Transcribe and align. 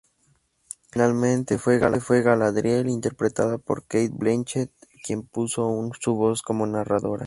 Finalmente 0.91 1.59
fue 1.59 1.77
Galadriel, 1.77 2.89
interpretada 2.89 3.59
por 3.59 3.83
Cate 3.83 4.09
Blanchett, 4.11 4.71
quien 5.05 5.21
puso 5.21 5.91
su 5.99 6.15
voz 6.15 6.41
como 6.41 6.65
narradora. 6.65 7.19